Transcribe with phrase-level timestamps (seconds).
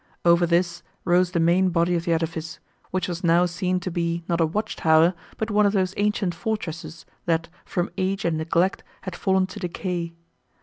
[0.25, 2.57] Over this, rose the main body of the edifice,
[2.89, 6.33] which was now seen to be, not a watch tower, but one of those ancient
[6.33, 10.15] fortresses, that, from age and neglect, had fallen to decay.